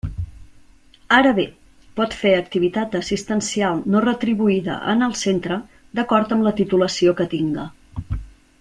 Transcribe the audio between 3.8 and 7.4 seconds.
no retribuïda en el centre, d'acord amb la titulació que